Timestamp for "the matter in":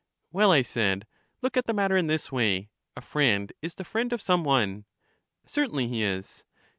1.67-2.07